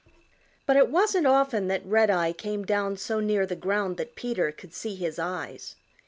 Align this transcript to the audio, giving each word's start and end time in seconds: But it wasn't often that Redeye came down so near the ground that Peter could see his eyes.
But 0.65 0.77
it 0.77 0.89
wasn't 0.89 1.27
often 1.27 1.67
that 1.67 1.85
Redeye 1.85 2.31
came 2.33 2.65
down 2.65 2.97
so 2.97 3.19
near 3.19 3.45
the 3.45 3.55
ground 3.55 3.97
that 3.97 4.15
Peter 4.15 4.51
could 4.51 4.73
see 4.73 4.95
his 4.95 5.19
eyes. 5.19 5.75